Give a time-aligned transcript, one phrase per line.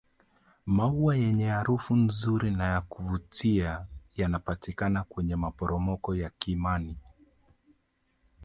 [0.65, 3.85] maua yenye harufu nzuri na yakuvutia
[4.17, 6.97] yanapatikana kwenye maporomoko ya kimani